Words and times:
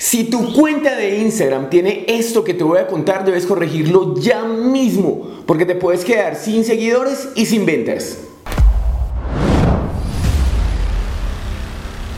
Si 0.00 0.24
tu 0.24 0.54
cuenta 0.54 0.96
de 0.96 1.18
Instagram 1.18 1.68
tiene 1.68 2.06
esto 2.08 2.42
que 2.42 2.54
te 2.54 2.64
voy 2.64 2.78
a 2.78 2.86
contar, 2.86 3.22
debes 3.22 3.44
corregirlo 3.44 4.14
ya 4.18 4.44
mismo, 4.44 5.42
porque 5.44 5.66
te 5.66 5.74
puedes 5.74 6.06
quedar 6.06 6.36
sin 6.36 6.64
seguidores 6.64 7.28
y 7.34 7.44
sin 7.44 7.66
ventas. 7.66 8.16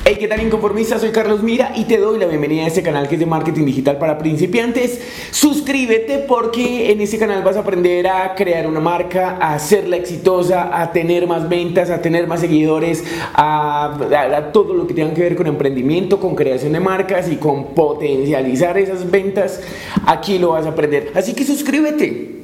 Hey, 0.04 0.16
¿qué 0.18 0.26
tal 0.26 0.42
inconformista? 0.42 0.98
Soy 0.98 1.10
Carlos 1.10 1.44
Mira 1.44 1.74
y 1.76 1.84
te 1.84 1.96
doy 1.96 2.18
la 2.18 2.26
bienvenida 2.26 2.64
a 2.64 2.66
este 2.66 2.82
canal 2.82 3.06
que 3.06 3.14
es 3.14 3.20
de 3.20 3.26
marketing 3.26 3.66
digital 3.66 3.98
para 3.98 4.18
principiantes. 4.18 5.00
Suscríbete 5.30 6.18
porque 6.18 6.90
en 6.90 7.00
este 7.00 7.18
canal 7.18 7.44
vas 7.44 7.56
a 7.56 7.60
aprender 7.60 8.08
a 8.08 8.34
crear 8.34 8.66
una 8.66 8.80
marca, 8.80 9.38
a 9.40 9.54
hacerla 9.54 9.96
exitosa, 9.96 10.82
a 10.82 10.90
tener 10.90 11.28
más 11.28 11.48
ventas, 11.48 11.88
a 11.88 12.02
tener 12.02 12.26
más 12.26 12.40
seguidores, 12.40 13.04
a, 13.32 13.94
a 13.94 14.50
todo 14.50 14.74
lo 14.74 14.88
que 14.88 14.94
tenga 14.94 15.14
que 15.14 15.20
ver 15.20 15.36
con 15.36 15.46
emprendimiento, 15.46 16.18
con 16.18 16.34
creación 16.34 16.72
de 16.72 16.80
marcas 16.80 17.30
y 17.30 17.36
con 17.36 17.66
potencializar 17.66 18.78
esas 18.78 19.08
ventas. 19.08 19.60
Aquí 20.04 20.36
lo 20.36 20.48
vas 20.48 20.66
a 20.66 20.70
aprender. 20.70 21.12
Así 21.14 21.32
que 21.32 21.44
suscríbete. 21.44 22.42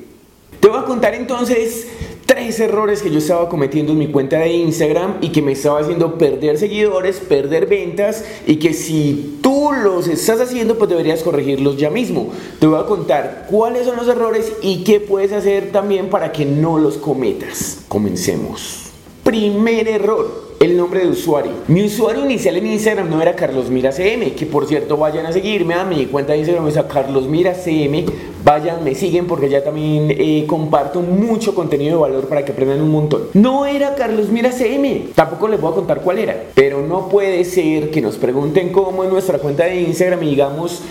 Te 0.61 0.69
voy 0.69 0.79
a 0.79 0.85
contar 0.85 1.15
entonces 1.15 1.89
tres 2.29 2.61
errores 2.61 3.01
que 3.01 3.11
yo 3.11 3.19
estaba 3.19 3.49
cometiendo 3.49 3.93
en 3.93 3.99
mi 3.99 4.09
cuenta 4.09 4.39
de 4.39 4.53
Instagram 4.53 5.17
y 5.23 5.31
que 5.31 5.41
me 5.41 5.53
estaba 5.53 5.81
haciendo 5.81 6.19
perder 6.19 6.59
seguidores, 6.59 7.21
perder 7.21 7.67
ventas 7.67 8.23
y 8.47 8.57
que 8.57 8.75
si 8.75 9.39
tú 9.43 9.71
los 9.73 10.07
estás 10.07 10.39
haciendo 10.39 10.77
pues 10.77 10.91
deberías 10.91 11.23
corregirlos 11.23 11.79
ya 11.79 11.89
mismo. 11.89 12.31
Te 12.61 12.67
voy 12.67 12.79
a 12.79 12.85
contar 12.85 13.47
cuáles 13.51 13.87
son 13.87 13.97
los 13.97 14.07
errores 14.09 14.53
y 14.61 14.85
qué 14.85 15.01
puedes 15.01 15.33
hacer 15.33 15.73
también 15.73 16.11
para 16.11 16.31
que 16.31 16.45
no 16.45 16.79
los 16.79 16.99
cometas. 16.99 17.79
Comencemos. 17.89 18.88
Primer 19.23 19.89
error 19.89 20.49
el 20.61 20.77
nombre 20.77 21.01
de 21.01 21.09
usuario. 21.09 21.53
Mi 21.69 21.85
usuario 21.85 22.25
inicial 22.25 22.57
en 22.57 22.67
Instagram 22.67 23.09
no 23.09 23.23
era 23.23 23.37
Carlos 23.37 23.71
Mira 23.71 23.93
CM, 23.93 24.33
que 24.33 24.45
por 24.45 24.67
cierto 24.67 24.97
vayan 24.97 25.25
a 25.27 25.33
seguirme 25.33 25.75
a 25.75 25.85
mi 25.85 26.07
cuenta 26.07 26.33
de 26.33 26.41
Instagram 26.41 26.67
es 26.67 26.77
a 26.77 26.89
Carlos 26.89 27.29
Mira 27.29 27.55
CM. 27.55 28.05
Vayan, 28.45 28.83
me 28.83 28.95
siguen 28.95 29.27
porque 29.27 29.49
ya 29.49 29.63
también 29.63 30.11
eh, 30.11 30.45
comparto 30.49 31.01
mucho 31.01 31.55
contenido 31.55 31.97
de 31.97 32.01
valor 32.01 32.29
para 32.29 32.45
que 32.45 32.53
aprendan 32.53 32.81
un 32.81 32.91
montón. 32.91 33.29
No 33.35 33.67
era 33.67 33.95
Carlos 33.95 34.31
Mira 34.31 34.51
CM, 34.51 35.11
tampoco 35.15 35.47
les 35.47 35.61
voy 35.61 35.73
a 35.73 35.77
contar 35.77 36.01
cuál 36.01 36.19
era, 36.19 36.45
pero 36.55 36.83
no 36.83 37.09
puede 37.09 37.45
ser 37.45 37.91
que 37.91 38.01
nos 38.01 38.17
pregunten 38.17 38.73
cómo 38.73 39.05
en 39.05 39.11
nuestra 39.11 39.39
cuenta 39.39 39.65
de 39.65 39.83
Instagram 39.83 40.23
y 40.25 40.31
digamos 40.31 40.83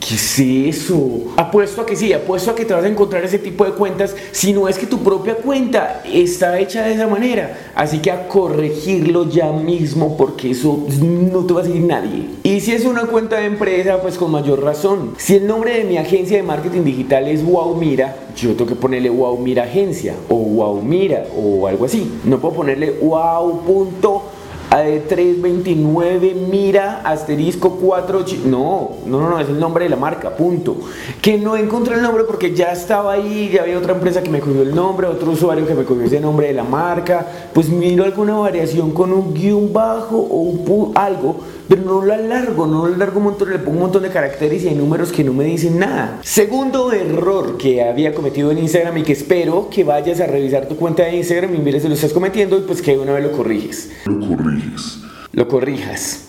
¿qué 0.00 0.14
es 0.14 0.38
eso? 0.38 1.24
apuesto 1.36 1.82
a 1.82 1.86
que 1.86 1.94
sí, 1.94 2.10
apuesto 2.14 2.52
a 2.52 2.54
que 2.54 2.64
te 2.64 2.72
vas 2.72 2.84
a 2.84 2.88
encontrar 2.88 3.22
ese 3.22 3.38
tipo 3.38 3.66
de 3.66 3.72
cuentas 3.72 4.16
si 4.32 4.54
no 4.54 4.66
es 4.66 4.78
que 4.78 4.86
tu 4.86 5.00
propia 5.00 5.34
cuenta 5.34 6.02
está 6.10 6.58
hecha 6.58 6.84
de 6.84 6.94
esa 6.94 7.06
manera 7.06 7.72
así 7.74 7.98
que 7.98 8.10
a 8.10 8.28
corregirlo 8.28 9.28
ya 9.28 9.52
mismo 9.52 10.16
porque 10.16 10.52
eso 10.52 10.86
no 11.00 11.44
te 11.44 11.52
va 11.52 11.60
a 11.60 11.64
seguir 11.64 11.79
nadie. 11.80 12.28
Y 12.42 12.60
si 12.60 12.72
es 12.72 12.84
una 12.84 13.06
cuenta 13.06 13.36
de 13.36 13.46
empresa 13.46 14.00
pues 14.00 14.16
con 14.16 14.30
mayor 14.30 14.62
razón. 14.62 15.14
Si 15.18 15.36
el 15.36 15.46
nombre 15.46 15.78
de 15.78 15.84
mi 15.84 15.98
agencia 15.98 16.36
de 16.36 16.42
marketing 16.42 16.82
digital 16.82 17.28
es 17.28 17.44
Wow 17.44 17.76
Mira 17.76 18.16
yo 18.36 18.54
tengo 18.54 18.66
que 18.66 18.76
ponerle 18.76 19.10
Wow 19.10 19.38
Mira 19.38 19.64
Agencia 19.64 20.14
o 20.28 20.36
Wow 20.36 20.82
Mira 20.82 21.26
o 21.36 21.66
algo 21.66 21.84
así. 21.84 22.10
No 22.24 22.38
puedo 22.38 22.54
ponerle 22.54 22.90
Wow 23.00 23.62
punto 23.62 24.22
329 24.70 26.34
mira 26.48 27.00
asterisco 27.04 27.76
4 27.80 28.24
no, 28.46 28.90
no, 29.04 29.28
no, 29.28 29.40
es 29.40 29.48
el 29.48 29.58
nombre 29.58 29.84
de 29.84 29.90
la 29.90 29.96
marca, 29.96 30.36
punto. 30.36 30.76
Que 31.20 31.38
no 31.38 31.56
encontré 31.56 31.96
el 31.96 32.02
nombre 32.02 32.22
porque 32.22 32.54
ya 32.54 32.70
estaba 32.70 33.14
ahí, 33.14 33.50
ya 33.52 33.62
había 33.62 33.78
otra 33.78 33.94
empresa 33.94 34.22
que 34.22 34.30
me 34.30 34.38
cogió 34.38 34.62
el 34.62 34.72
nombre, 34.74 35.08
otro 35.08 35.32
usuario 35.32 35.66
que 35.66 35.74
me 35.74 35.84
cogió 35.84 36.04
ese 36.04 36.20
nombre 36.20 36.46
de 36.46 36.52
la 36.52 36.62
marca, 36.62 37.26
pues 37.52 37.68
miro 37.68 38.04
alguna 38.04 38.38
variación 38.38 38.92
con 38.92 39.12
un 39.12 39.34
guion 39.34 39.72
bajo 39.72 40.16
o 40.16 40.36
un 40.36 40.92
algo 40.94 41.36
pero 41.70 41.82
no 41.82 42.04
lo 42.04 42.12
alargo, 42.12 42.66
no 42.66 42.88
lo 42.88 42.94
alargo 42.96 43.18
un 43.18 43.24
montón, 43.26 43.50
le 43.50 43.58
pongo 43.60 43.76
un 43.76 43.82
montón 43.84 44.02
de 44.02 44.08
caracteres 44.08 44.64
y 44.64 44.68
hay 44.68 44.74
números 44.74 45.12
que 45.12 45.22
no 45.22 45.32
me 45.32 45.44
dicen 45.44 45.78
nada. 45.78 46.18
Segundo 46.24 46.92
error 46.92 47.56
que 47.58 47.84
había 47.84 48.12
cometido 48.12 48.50
en 48.50 48.58
Instagram 48.58 48.98
y 48.98 49.02
que 49.04 49.12
espero 49.12 49.68
que 49.70 49.84
vayas 49.84 50.18
a 50.18 50.26
revisar 50.26 50.66
tu 50.66 50.74
cuenta 50.74 51.04
de 51.04 51.14
Instagram 51.18 51.54
y 51.54 51.58
mires 51.58 51.82
si 51.82 51.88
lo 51.88 51.94
estás 51.94 52.12
cometiendo 52.12 52.58
y 52.58 52.62
pues 52.62 52.82
que 52.82 52.90
de 52.90 52.98
una 52.98 53.12
vez 53.12 53.22
lo 53.22 53.30
corriges. 53.30 53.88
Lo 54.04 54.18
corriges. 54.18 54.98
Lo 55.30 55.46
corrijas 55.46 56.24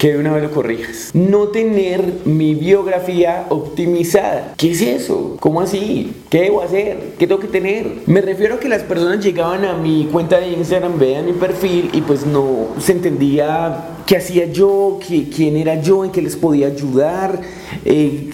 que 0.00 0.12
de 0.12 0.18
una 0.18 0.32
vez 0.32 0.42
lo 0.42 0.50
corrijas. 0.50 1.10
No 1.12 1.48
tener 1.48 2.20
mi 2.24 2.54
biografía 2.54 3.44
optimizada. 3.50 4.54
¿Qué 4.56 4.70
es 4.70 4.80
eso? 4.80 5.36
¿Cómo 5.40 5.60
así? 5.60 6.22
¿Qué 6.30 6.40
debo 6.40 6.62
hacer? 6.62 7.16
¿Qué 7.18 7.26
tengo 7.26 7.38
que 7.38 7.48
tener? 7.48 7.86
Me 8.06 8.22
refiero 8.22 8.54
a 8.54 8.60
que 8.60 8.70
las 8.70 8.82
personas 8.82 9.22
llegaban 9.22 9.66
a 9.66 9.74
mi 9.74 10.08
cuenta 10.10 10.40
de 10.40 10.52
Instagram, 10.52 10.98
vean 10.98 11.26
mi 11.26 11.32
perfil 11.32 11.90
y 11.92 12.00
pues 12.00 12.24
no 12.24 12.68
se 12.78 12.92
entendía 12.92 13.88
qué 14.10 14.16
hacía 14.16 14.46
yo, 14.46 14.98
quién 15.06 15.56
era 15.56 15.80
yo, 15.80 16.04
en 16.04 16.10
qué 16.10 16.20
les 16.20 16.34
podía 16.34 16.66
ayudar. 16.66 17.40
Eh, 17.84 18.28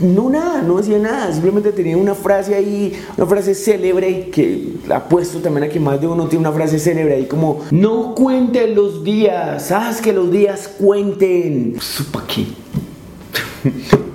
no 0.00 0.30
nada, 0.30 0.62
no 0.62 0.76
decía 0.76 1.00
nada, 1.00 1.32
simplemente 1.32 1.72
tenía 1.72 1.96
una 1.96 2.14
frase 2.14 2.54
ahí, 2.54 2.92
una 3.16 3.26
frase 3.26 3.56
célebre 3.56 4.30
que 4.30 4.74
apuesto 4.88 5.40
también 5.40 5.64
a 5.64 5.68
que 5.68 5.80
más 5.80 6.00
de 6.00 6.06
uno 6.06 6.28
tiene 6.28 6.46
una 6.46 6.52
frase 6.56 6.78
célebre 6.78 7.16
ahí 7.16 7.26
como, 7.26 7.62
no 7.72 8.14
cuenten 8.14 8.76
los 8.76 9.02
días, 9.02 9.72
haz 9.72 10.00
que 10.00 10.12
los 10.12 10.30
días 10.30 10.68
cuenten. 10.78 11.74
¿Para 12.12 12.26
qué? 12.28 12.46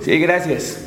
sí, 0.02 0.18
gracias. 0.18 0.78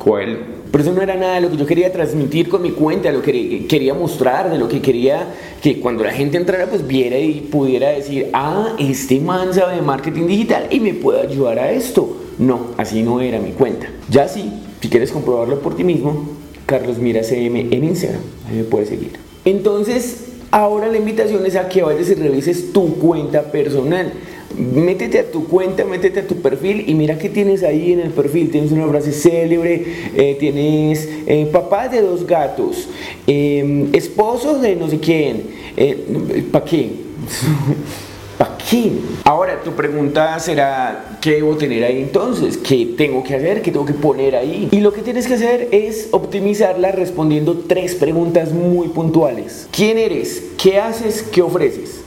¿Cuál? 0.00 0.53
Pero 0.74 0.82
eso 0.82 0.92
no 0.92 1.02
era 1.02 1.14
nada 1.14 1.36
de 1.36 1.42
lo 1.42 1.50
que 1.52 1.56
yo 1.56 1.66
quería 1.66 1.92
transmitir 1.92 2.48
con 2.48 2.60
mi 2.60 2.72
cuenta, 2.72 3.12
lo 3.12 3.22
que 3.22 3.64
quería 3.68 3.94
mostrar, 3.94 4.50
de 4.50 4.58
lo 4.58 4.66
que 4.66 4.82
quería 4.82 5.28
que 5.62 5.78
cuando 5.78 6.02
la 6.02 6.10
gente 6.10 6.36
entrara 6.36 6.66
pues 6.66 6.84
viera 6.84 7.16
y 7.16 7.42
pudiera 7.42 7.90
decir, 7.90 8.30
ah, 8.32 8.74
este 8.76 9.20
man 9.20 9.54
sabe 9.54 9.76
de 9.76 9.82
marketing 9.82 10.26
digital 10.26 10.66
y 10.70 10.80
me 10.80 10.94
puede 10.94 11.20
ayudar 11.20 11.60
a 11.60 11.70
esto. 11.70 12.16
No, 12.40 12.70
así 12.76 13.04
no 13.04 13.20
era 13.20 13.38
mi 13.38 13.52
cuenta. 13.52 13.86
Ya 14.10 14.26
sí, 14.26 14.52
si 14.80 14.88
quieres 14.88 15.12
comprobarlo 15.12 15.60
por 15.60 15.76
ti 15.76 15.84
mismo, 15.84 16.30
Carlos 16.66 16.98
Mira 16.98 17.22
CM 17.22 17.68
en 17.70 17.84
Instagram, 17.84 18.22
ahí 18.48 18.56
me 18.56 18.64
puedes 18.64 18.88
seguir. 18.88 19.12
Entonces, 19.44 20.24
ahora 20.50 20.88
la 20.88 20.98
invitación 20.98 21.46
es 21.46 21.54
a 21.54 21.68
que 21.68 21.84
vayas 21.84 22.10
y 22.10 22.14
revises 22.14 22.72
tu 22.72 22.96
cuenta 22.96 23.52
personal 23.52 24.12
métete 24.58 25.18
a 25.18 25.30
tu 25.30 25.46
cuenta, 25.46 25.84
métete 25.84 26.20
a 26.20 26.26
tu 26.26 26.36
perfil 26.36 26.84
y 26.86 26.94
mira 26.94 27.18
qué 27.18 27.28
tienes 27.28 27.62
ahí 27.62 27.92
en 27.92 28.00
el 28.00 28.10
perfil. 28.10 28.50
Tienes 28.50 28.72
una 28.72 28.86
frase 28.88 29.12
célebre, 29.12 29.84
eh, 30.14 30.36
tienes 30.38 31.08
eh, 31.26 31.48
papás 31.52 31.90
de 31.90 32.00
dos 32.00 32.26
gatos, 32.26 32.88
eh, 33.26 33.88
esposos 33.92 34.60
de 34.62 34.76
no 34.76 34.88
sé 34.88 34.98
quién. 35.00 35.42
Eh, 35.76 36.44
¿Para 36.50 36.64
qué? 36.64 36.90
¿Para 38.38 38.58
qué? 38.58 38.92
Ahora 39.24 39.62
tu 39.62 39.72
pregunta 39.72 40.38
será, 40.40 41.18
¿qué 41.20 41.32
debo 41.32 41.56
tener 41.56 41.84
ahí 41.84 41.98
entonces? 41.98 42.56
¿Qué 42.56 42.94
tengo 42.96 43.22
que 43.22 43.34
hacer? 43.34 43.62
¿Qué 43.62 43.70
tengo 43.70 43.86
que 43.86 43.92
poner 43.92 44.34
ahí? 44.34 44.68
Y 44.72 44.80
lo 44.80 44.92
que 44.92 45.02
tienes 45.02 45.26
que 45.26 45.34
hacer 45.34 45.68
es 45.70 46.08
optimizarla 46.10 46.90
respondiendo 46.92 47.64
tres 47.68 47.94
preguntas 47.94 48.52
muy 48.52 48.88
puntuales. 48.88 49.68
¿Quién 49.70 49.98
eres? 49.98 50.42
¿Qué 50.60 50.78
haces? 50.78 51.22
¿Qué 51.22 51.42
ofreces? 51.42 52.00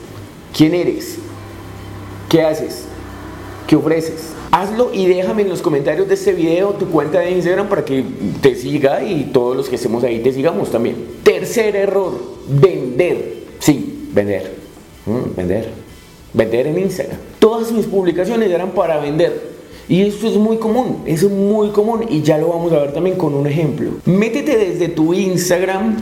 ¿Quién 0.54 0.74
eres? 0.74 1.18
¿Qué 2.28 2.42
haces? 2.42 2.84
¿Qué 3.66 3.74
ofreces? 3.74 4.34
Hazlo 4.50 4.90
y 4.92 5.06
déjame 5.06 5.42
en 5.42 5.48
los 5.48 5.62
comentarios 5.62 6.08
de 6.08 6.14
este 6.14 6.34
video 6.34 6.70
tu 6.74 6.86
cuenta 6.90 7.20
de 7.20 7.30
Instagram 7.30 7.68
para 7.68 7.86
que 7.86 8.04
te 8.42 8.54
siga 8.54 9.02
y 9.02 9.30
todos 9.32 9.56
los 9.56 9.68
que 9.70 9.76
estemos 9.76 10.04
ahí 10.04 10.18
te 10.18 10.30
sigamos 10.32 10.70
también. 10.70 10.96
Tercer 11.22 11.74
error, 11.74 12.12
vender. 12.48 13.44
Sí, 13.60 14.10
vender. 14.12 14.52
Mm, 15.06 15.36
vender. 15.36 15.70
Vender 16.34 16.66
en 16.66 16.78
Instagram. 16.78 17.16
Todas 17.38 17.72
mis 17.72 17.86
publicaciones 17.86 18.50
eran 18.50 18.72
para 18.72 18.98
vender. 18.98 19.56
Y 19.88 20.02
esto 20.02 20.26
es 20.26 20.34
muy 20.34 20.58
común, 20.58 21.04
es 21.06 21.24
muy 21.24 21.70
común 21.70 22.04
y 22.10 22.20
ya 22.20 22.36
lo 22.36 22.48
vamos 22.48 22.72
a 22.74 22.80
ver 22.80 22.92
también 22.92 23.16
con 23.16 23.32
un 23.32 23.46
ejemplo. 23.46 23.92
Métete 24.04 24.58
desde 24.58 24.88
tu 24.88 25.14
Instagram 25.14 25.96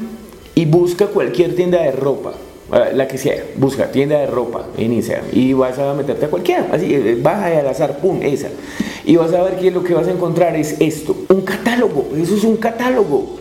y 0.56 0.64
busca 0.64 1.06
cualquier 1.06 1.54
tienda 1.54 1.82
de 1.82 1.92
ropa 1.92 2.34
la 2.70 3.06
que 3.06 3.16
sea, 3.16 3.44
busca 3.56 3.90
tienda 3.92 4.18
de 4.18 4.26
ropa 4.26 4.66
en 4.76 5.00
y 5.32 5.52
vas 5.52 5.78
a 5.78 5.94
meterte 5.94 6.26
a 6.26 6.28
cualquiera, 6.28 6.68
así, 6.72 6.92
eh, 6.92 7.18
baja 7.20 7.46
al 7.46 7.68
azar, 7.68 7.98
pum, 7.98 8.20
esa. 8.22 8.48
Y 9.04 9.16
vas 9.16 9.32
a 9.32 9.42
ver 9.42 9.56
que 9.56 9.70
lo 9.70 9.84
que 9.84 9.94
vas 9.94 10.08
a 10.08 10.10
encontrar 10.10 10.56
es 10.56 10.76
esto, 10.80 11.16
un 11.28 11.42
catálogo, 11.42 12.08
eso 12.16 12.34
es 12.34 12.44
un 12.44 12.56
catálogo. 12.56 13.36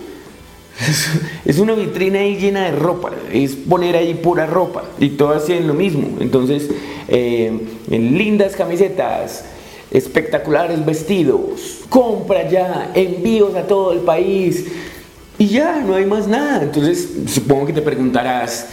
Es 1.45 1.57
una 1.57 1.73
vitrina 1.73 2.19
ahí 2.19 2.35
llena 2.35 2.65
de 2.65 2.71
ropa, 2.71 3.11
es 3.31 3.55
poner 3.55 3.95
ahí 3.95 4.13
pura 4.13 4.45
ropa 4.45 4.83
y 4.99 5.09
todas 5.09 5.43
hacen 5.43 5.67
lo 5.67 5.73
mismo. 5.73 6.17
Entonces, 6.19 6.69
eh, 7.07 7.59
en 7.89 8.17
lindas 8.17 8.55
camisetas, 8.55 9.45
espectaculares 9.89 10.85
vestidos, 10.85 11.79
compra 11.87 12.49
ya, 12.49 12.91
envíos 12.93 13.55
a 13.55 13.63
todo 13.63 13.93
el 13.93 13.99
país 13.99 14.65
y 15.37 15.47
ya, 15.47 15.79
no 15.79 15.95
hay 15.95 16.05
más 16.05 16.27
nada. 16.27 16.63
Entonces, 16.63 17.09
supongo 17.27 17.67
que 17.67 17.73
te 17.73 17.81
preguntarás, 17.81 18.67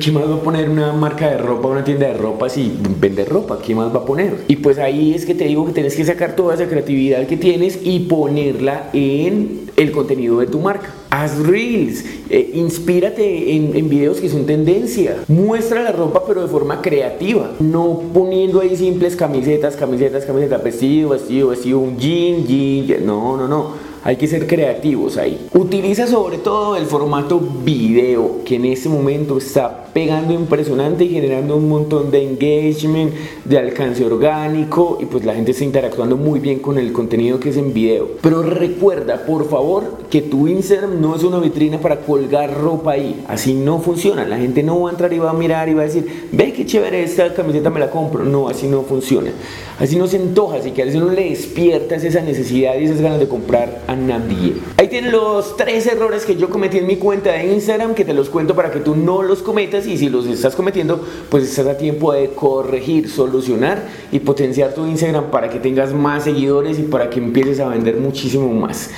¿Qué 0.00 0.12
más 0.12 0.30
va 0.30 0.36
a 0.36 0.40
poner 0.40 0.70
una 0.70 0.92
marca 0.92 1.28
de 1.30 1.38
ropa, 1.38 1.66
una 1.66 1.82
tienda 1.82 2.06
de 2.06 2.14
ropa 2.14 2.48
si 2.48 2.72
vende 3.00 3.24
ropa? 3.24 3.58
¿Qué 3.60 3.74
más 3.74 3.92
va 3.92 4.00
a 4.00 4.04
poner? 4.04 4.44
Y 4.46 4.56
pues 4.56 4.78
ahí 4.78 5.14
es 5.14 5.26
que 5.26 5.34
te 5.34 5.44
digo 5.44 5.66
que 5.66 5.72
tienes 5.72 5.96
que 5.96 6.04
sacar 6.04 6.36
toda 6.36 6.54
esa 6.54 6.68
creatividad 6.68 7.26
que 7.26 7.36
tienes 7.36 7.80
y 7.82 8.00
ponerla 8.00 8.90
en 8.92 9.62
el 9.76 9.90
contenido 9.90 10.38
de 10.38 10.46
tu 10.46 10.60
marca. 10.60 10.94
Haz 11.10 11.38
reels, 11.38 12.04
eh, 12.30 12.52
inspírate 12.54 13.56
en, 13.56 13.74
en, 13.74 13.88
videos 13.88 14.20
que 14.20 14.28
son 14.28 14.46
tendencia. 14.46 15.16
Muestra 15.26 15.82
la 15.82 15.90
ropa 15.90 16.22
pero 16.24 16.42
de 16.42 16.48
forma 16.48 16.80
creativa. 16.80 17.50
No 17.58 18.00
poniendo 18.12 18.60
ahí 18.60 18.76
simples 18.76 19.16
camisetas, 19.16 19.74
camisetas, 19.74 20.24
camisetas, 20.24 20.62
vestido, 20.62 21.10
vestido, 21.10 21.48
vestido, 21.48 21.80
un 21.80 21.98
jean, 21.98 22.46
jean. 22.46 23.04
No, 23.04 23.36
no, 23.36 23.48
no 23.48 23.93
hay 24.04 24.16
que 24.16 24.26
ser 24.26 24.46
creativos 24.46 25.16
ahí. 25.16 25.48
Utiliza 25.54 26.06
sobre 26.06 26.36
todo 26.36 26.76
el 26.76 26.84
formato 26.84 27.40
video, 27.40 28.42
que 28.44 28.56
en 28.56 28.66
este 28.66 28.90
momento 28.90 29.38
está 29.38 29.86
pegando 29.94 30.34
impresionante 30.34 31.04
y 31.04 31.08
generando 31.08 31.56
un 31.56 31.68
montón 31.70 32.10
de 32.10 32.22
engagement, 32.22 33.14
de 33.44 33.58
alcance 33.58 34.04
orgánico 34.04 34.98
y 35.00 35.06
pues 35.06 35.24
la 35.24 35.34
gente 35.34 35.52
está 35.52 35.64
interactuando 35.64 36.16
muy 36.16 36.40
bien 36.40 36.58
con 36.58 36.78
el 36.78 36.92
contenido 36.92 37.40
que 37.40 37.48
es 37.48 37.56
en 37.56 37.72
video. 37.72 38.08
Pero 38.20 38.42
recuerda, 38.42 39.24
por 39.24 39.48
favor, 39.48 39.98
que 40.10 40.20
tu 40.20 40.48
Instagram 40.48 41.00
no 41.00 41.16
es 41.16 41.22
una 41.22 41.38
vitrina 41.38 41.78
para 41.78 42.00
colgar 42.00 42.52
ropa 42.60 42.92
ahí. 42.92 43.24
Así 43.26 43.54
no 43.54 43.78
funciona. 43.78 44.26
La 44.26 44.36
gente 44.36 44.62
no 44.62 44.80
va 44.80 44.90
a 44.90 44.92
entrar 44.92 45.12
y 45.12 45.18
va 45.18 45.30
a 45.30 45.34
mirar 45.34 45.68
y 45.68 45.74
va 45.74 45.82
a 45.82 45.86
decir, 45.86 46.28
ve 46.30 46.52
qué 46.52 46.66
chévere 46.66 47.02
esta 47.02 47.32
camiseta, 47.32 47.70
me 47.70 47.80
la 47.80 47.90
compro. 47.90 48.24
No, 48.24 48.48
así 48.48 48.66
no 48.66 48.82
funciona. 48.82 49.30
Así 49.78 49.96
no 49.96 50.06
se 50.06 50.18
antoja, 50.18 50.58
así 50.58 50.72
que 50.72 50.82
a 50.82 50.84
veces 50.84 51.00
no 51.00 51.10
le 51.10 51.30
despiertas 51.30 52.04
esa 52.04 52.20
necesidad 52.20 52.76
y 52.76 52.84
esas 52.84 53.00
ganas 53.00 53.18
de 53.18 53.28
comprar 53.28 53.82
nadie. 53.96 54.54
Ahí 54.76 54.88
tienen 54.88 55.12
los 55.12 55.56
tres 55.56 55.86
errores 55.86 56.24
que 56.24 56.36
yo 56.36 56.50
cometí 56.50 56.78
en 56.78 56.86
mi 56.86 56.96
cuenta 56.96 57.32
de 57.32 57.52
Instagram, 57.52 57.94
que 57.94 58.04
te 58.04 58.14
los 58.14 58.28
cuento 58.28 58.54
para 58.54 58.70
que 58.70 58.80
tú 58.80 58.96
no 58.96 59.22
los 59.22 59.42
cometas 59.42 59.86
y 59.86 59.98
si 59.98 60.08
los 60.08 60.26
estás 60.26 60.54
cometiendo, 60.56 61.04
pues 61.28 61.44
estás 61.44 61.66
a 61.66 61.76
tiempo 61.76 62.12
de 62.12 62.30
corregir, 62.30 63.08
solucionar 63.08 63.82
y 64.12 64.20
potenciar 64.20 64.74
tu 64.74 64.86
Instagram 64.86 65.30
para 65.30 65.48
que 65.50 65.58
tengas 65.58 65.92
más 65.92 66.24
seguidores 66.24 66.78
y 66.78 66.82
para 66.82 67.10
que 67.10 67.18
empieces 67.18 67.60
a 67.60 67.68
vender 67.68 67.96
muchísimo 67.96 68.52
más. 68.52 68.90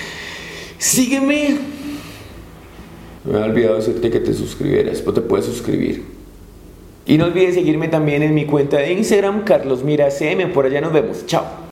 Sígueme. 0.79 1.59
Me 3.25 3.39
había 3.39 3.47
olvidado 3.47 3.77
decirte 3.77 4.11
que 4.11 4.21
te 4.21 4.33
suscribieras, 4.33 5.01
pero 5.01 5.15
te 5.15 5.21
puedes 5.21 5.47
suscribir. 5.47 6.05
Y 7.07 7.19
no 7.19 7.27
olvides 7.27 7.55
seguirme 7.55 7.89
también 7.89 8.23
en 8.23 8.35
mi 8.35 8.47
cuenta 8.47 8.79
de 8.79 8.93
Instagram, 8.93 9.45
Carlos 9.45 9.85
Mira 9.85 10.11
CM. 10.11 10.49
Por 10.49 10.67
allá 10.67 10.81
nos 10.81 10.93
vemos. 10.93 11.25
Chao. 11.27 11.66